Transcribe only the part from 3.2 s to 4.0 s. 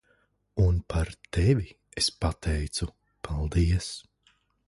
paldies.